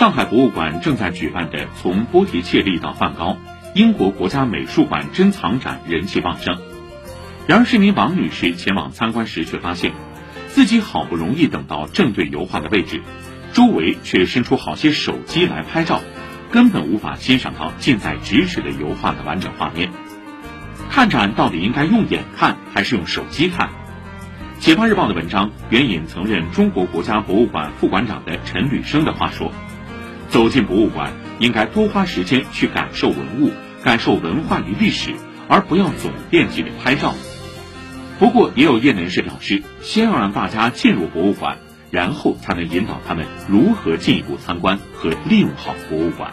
[0.00, 3.36] 上海博物馆正在举办的从波提切利到梵高
[3.74, 6.58] 英国国家美术馆珍藏展人气旺盛。
[7.46, 9.92] 然而，市民王女士前往参观时却发现，
[10.48, 13.02] 自己好不容易等到正对油画的位置，
[13.52, 16.00] 周围却伸出好些手机来拍照，
[16.50, 19.90] 根本无法欣赏到近在咫尺的油画的完整画面。
[20.88, 23.68] 看展到底应该用眼看还是用手机看？
[24.60, 29.52] 《解放日报》的文章援引曾任中国国家博物馆副馆长的陈履生的话说
[30.30, 33.50] ：“走进博物馆，应该多花时间去感受文物，
[33.82, 35.12] 感受文化与历史，
[35.48, 37.14] 而不要总惦记着拍照。”
[38.20, 41.58] 不过，也有业内人士表示，先要让大家进入博物馆，
[41.90, 46.32] 然后才能引导他们如何进一步参观和利用好博物馆。